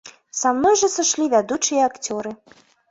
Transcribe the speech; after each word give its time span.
Са 0.37 0.53
мной 0.61 0.79
жа 0.81 0.89
сышлі 0.95 1.29
вядучыя 1.37 1.87
акцёры. 1.91 2.39